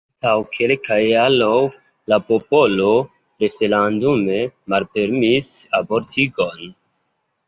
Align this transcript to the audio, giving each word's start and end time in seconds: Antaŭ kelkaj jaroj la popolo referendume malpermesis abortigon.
Antaŭ 0.19 0.31
kelkaj 0.55 0.95
jaroj 0.99 1.57
la 2.13 2.17
popolo 2.29 2.87
referendume 3.43 4.39
malpermesis 4.75 5.51
abortigon. 5.81 6.65